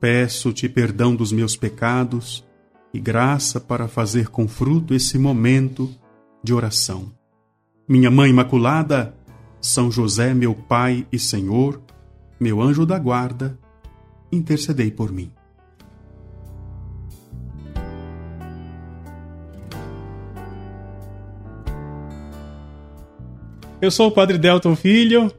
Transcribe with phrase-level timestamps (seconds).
[0.00, 2.42] Peço-te perdão dos meus pecados
[2.92, 5.94] e graça para fazer com fruto esse momento
[6.42, 7.12] de oração.
[7.86, 9.14] Minha Mãe Imaculada,
[9.60, 11.82] São José, meu Pai e Senhor,
[12.40, 13.58] meu anjo da guarda,
[14.32, 15.30] intercedei por mim.
[23.82, 25.30] Eu sou o Padre Delton Filho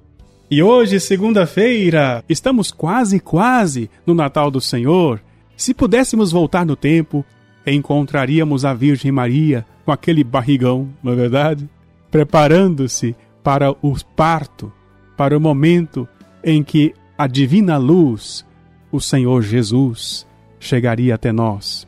[0.54, 5.22] e hoje, segunda-feira, estamos quase, quase no Natal do Senhor.
[5.56, 7.24] Se pudéssemos voltar no tempo,
[7.66, 11.70] encontraríamos a Virgem Maria com aquele barrigão, não é verdade?
[12.12, 14.70] Preparando-se para o parto,
[15.16, 16.06] para o momento
[16.44, 18.46] em que a divina luz,
[18.92, 20.28] o Senhor Jesus,
[20.60, 21.88] chegaria até nós.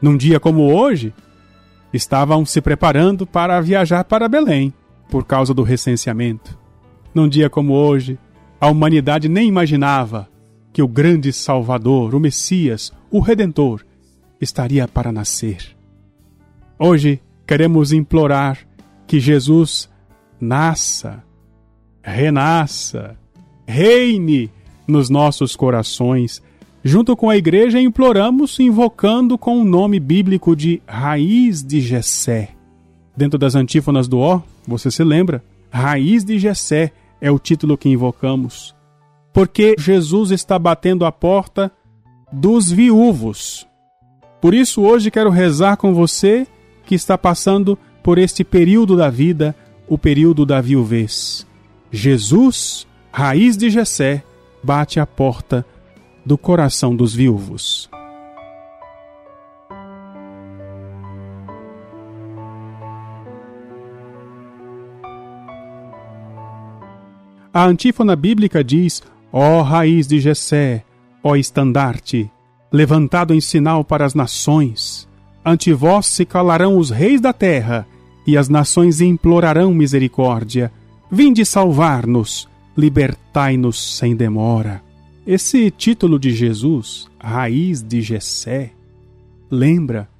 [0.00, 1.12] Num dia como hoje,
[1.92, 4.72] estavam se preparando para viajar para Belém
[5.10, 6.65] por causa do recenseamento.
[7.16, 8.18] Num dia como hoje,
[8.60, 10.28] a humanidade nem imaginava
[10.70, 13.86] que o grande Salvador, o Messias, o Redentor,
[14.38, 15.74] estaria para nascer.
[16.78, 18.58] Hoje queremos implorar
[19.06, 19.88] que Jesus
[20.38, 21.24] nasça,
[22.02, 23.16] renasça,
[23.66, 24.50] reine
[24.86, 26.42] nos nossos corações.
[26.84, 32.50] Junto com a igreja, imploramos invocando com o nome bíblico de Raiz de Jessé.
[33.16, 35.42] Dentro das antífonas do Ó, você se lembra?
[35.70, 38.74] Raiz de Jessé é o título que invocamos.
[39.32, 41.70] Porque Jesus está batendo a porta
[42.32, 43.66] dos viúvos.
[44.40, 46.46] Por isso, hoje quero rezar com você
[46.84, 49.54] que está passando por este período da vida,
[49.88, 51.46] o período da viuvez.
[51.90, 54.22] Jesus, raiz de Jessé,
[54.62, 55.66] bate a porta
[56.24, 57.90] do coração dos viúvos.
[67.56, 69.02] A antífona bíblica diz:
[69.32, 70.84] Ó raiz de Jessé,
[71.24, 72.30] ó estandarte,
[72.70, 75.08] levantado em sinal para as nações,
[75.42, 77.88] ante vós se calarão os reis da terra,
[78.26, 80.70] e as nações implorarão misericórdia.
[81.10, 82.46] Vinde salvar-nos,
[82.76, 84.82] libertai-nos sem demora.
[85.26, 88.72] Esse título de Jesus, Raiz de Jessé,
[89.50, 90.10] lembra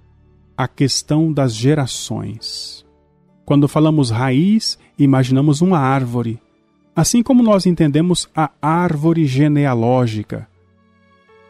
[0.57, 2.83] a questão das gerações.
[3.45, 6.41] Quando falamos raiz, imaginamos uma árvore
[6.97, 10.49] Assim como nós entendemos a árvore genealógica,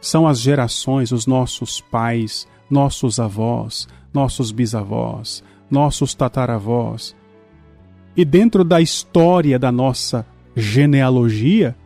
[0.01, 7.15] são as gerações, os nossos pais, nossos avós, nossos bisavós, nossos tataravós.
[8.17, 10.27] E dentro da história da nossa
[10.57, 11.77] genealogia,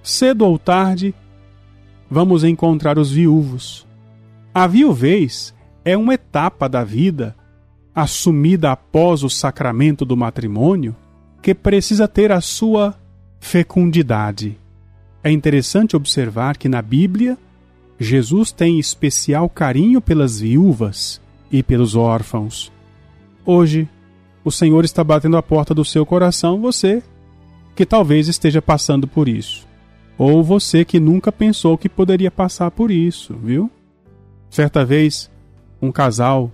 [0.00, 1.12] cedo ou tarde,
[2.08, 3.88] vamos encontrar os viúvos.
[4.54, 5.52] A viuvez
[5.84, 7.34] é uma etapa da vida
[7.92, 10.94] assumida após o sacramento do matrimônio
[11.42, 12.94] que precisa ter a sua
[13.40, 14.58] fecundidade.
[15.24, 17.36] É interessante observar que na Bíblia,
[17.98, 21.20] Jesus tem especial carinho pelas viúvas
[21.50, 22.72] e pelos órfãos.
[23.44, 23.88] Hoje,
[24.44, 27.02] o Senhor está batendo a porta do seu coração, você
[27.74, 29.66] que talvez esteja passando por isso.
[30.18, 33.70] Ou você que nunca pensou que poderia passar por isso, viu?
[34.50, 35.30] Certa vez,
[35.80, 36.52] um casal,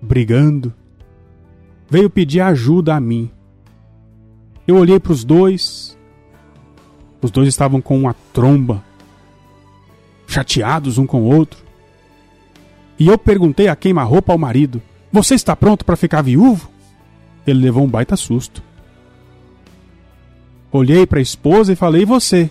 [0.00, 0.72] brigando,
[1.88, 3.30] veio pedir ajuda a mim.
[4.68, 5.96] Eu olhei para os dois.
[7.22, 8.84] Os dois estavam com uma tromba,
[10.26, 11.64] chateados um com o outro.
[12.98, 16.68] E eu perguntei a queima-roupa ao marido: Você está pronto para ficar viúvo?
[17.46, 18.62] Ele levou um baita susto.
[20.70, 22.50] Olhei para a esposa e falei: E você?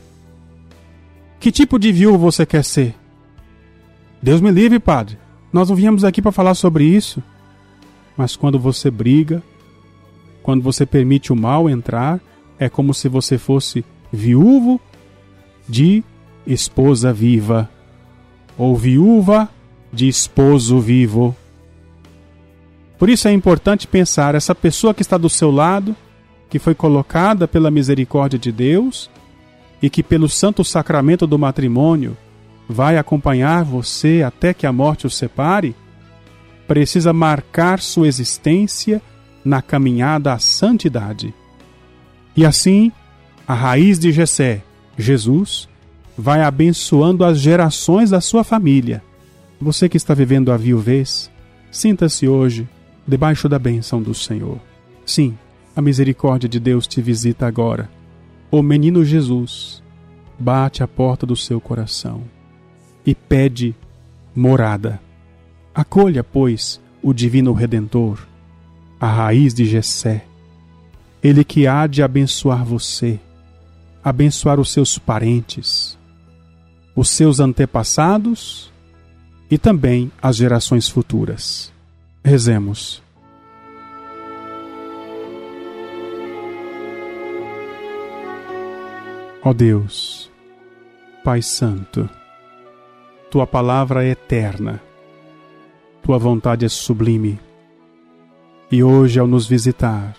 [1.40, 2.96] Que tipo de viúvo você quer ser?
[4.20, 5.20] Deus me livre, padre.
[5.54, 7.22] Nós não viemos aqui para falar sobre isso.
[8.18, 9.44] Mas quando você briga,
[10.48, 12.22] quando você permite o mal entrar,
[12.58, 14.80] é como se você fosse viúvo
[15.68, 16.02] de
[16.46, 17.70] esposa viva
[18.58, 19.50] ou viúva
[19.92, 21.36] de esposo vivo.
[22.98, 25.94] Por isso é importante pensar essa pessoa que está do seu lado,
[26.50, 29.10] que foi colocada pela misericórdia de Deus
[29.82, 32.16] e que pelo santo sacramento do matrimônio
[32.70, 35.76] vai acompanhar você até que a morte o separe,
[36.66, 39.02] precisa marcar sua existência
[39.48, 41.34] na caminhada à santidade.
[42.36, 42.92] E assim,
[43.48, 44.62] a raiz de Jessé,
[44.98, 45.70] Jesus,
[46.18, 49.02] vai abençoando as gerações da sua família.
[49.60, 51.32] Você que está vivendo a viuvez,
[51.72, 52.68] sinta-se hoje
[53.08, 54.60] debaixo da bênção do Senhor.
[55.06, 55.38] Sim,
[55.76, 57.90] a misericórdia de Deus te visita agora.
[58.52, 59.82] O menino Jesus
[60.38, 62.24] bate à porta do seu coração
[63.06, 63.74] e pede
[64.36, 65.00] morada.
[65.74, 68.28] Acolha, pois, o divino redentor,
[69.00, 70.26] a raiz de Jessé.
[71.22, 73.20] Ele que há de abençoar você,
[74.04, 75.98] abençoar os seus parentes,
[76.96, 78.72] os seus antepassados
[79.50, 81.72] e também as gerações futuras.
[82.24, 83.02] Rezemos.
[89.44, 90.30] Ó Deus,
[91.24, 92.10] Pai Santo,
[93.32, 94.82] tua palavra é eterna,
[96.04, 97.40] tua vontade é sublime.
[98.70, 100.14] E hoje, ao nos visitar,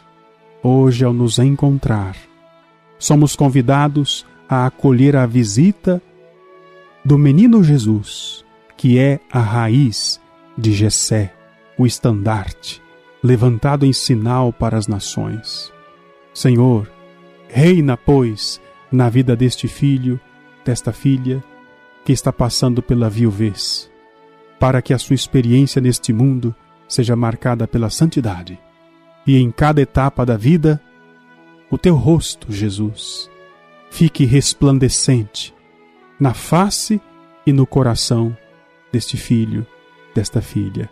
[0.62, 2.16] hoje, ao nos encontrar,
[2.98, 6.00] somos convidados a acolher a visita
[7.04, 8.42] do menino Jesus,
[8.74, 10.18] que é a raiz
[10.56, 11.34] de Jessé,
[11.76, 12.82] o estandarte,
[13.22, 15.70] levantado em sinal para as nações.
[16.32, 16.90] Senhor,
[17.50, 18.58] reina, pois,
[18.90, 20.18] na vida deste filho,
[20.64, 21.44] desta filha,
[22.02, 23.90] que está passando pela viuvez,
[24.58, 26.54] para que a sua experiência neste mundo
[26.88, 28.58] seja marcada pela santidade.
[29.26, 30.80] E em cada etapa da vida,
[31.70, 33.30] o teu rosto, Jesus,
[33.90, 35.54] fique resplandecente
[36.18, 37.00] na face
[37.46, 38.36] e no coração
[38.90, 39.66] deste filho,
[40.14, 40.90] desta filha.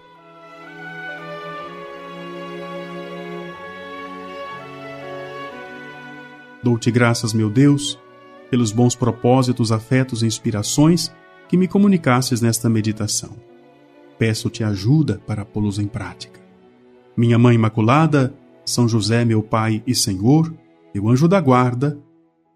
[6.62, 7.98] Dou-te graças, meu Deus,
[8.50, 11.14] pelos bons propósitos, afetos e inspirações
[11.48, 13.45] que me comunicasses nesta meditação.
[14.18, 16.40] Peço-te ajuda para pô-los em prática.
[17.16, 18.34] Minha Mãe Imaculada,
[18.64, 20.52] São José, meu Pai e Senhor,
[20.94, 21.98] meu anjo da guarda,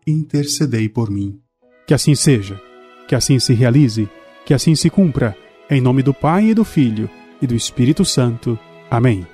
[0.06, 1.38] intercedei por mim.
[1.86, 2.60] Que assim seja,
[3.08, 4.08] que assim se realize,
[4.44, 5.36] que assim se cumpra,
[5.68, 7.08] em nome do Pai e do Filho
[7.40, 8.58] e do Espírito Santo.
[8.90, 9.26] Amém.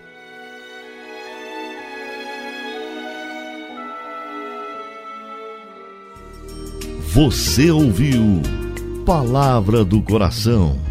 [7.13, 8.43] Você ouviu
[9.07, 10.86] Palavra do Coração